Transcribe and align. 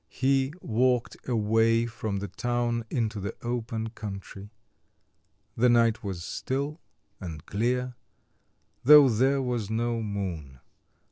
He 0.09 0.51
walked 0.61 1.15
away 1.29 1.85
from 1.85 2.17
the 2.17 2.27
town 2.27 2.85
into 2.89 3.19
the 3.19 3.35
open 3.43 3.91
country. 3.91 4.49
The 5.55 5.69
night 5.69 6.03
was 6.03 6.23
still 6.23 6.79
and 7.19 7.45
clear, 7.45 7.93
though 8.83 9.09
there 9.09 9.43
was 9.43 9.69
no 9.69 10.01
moon. 10.01 10.59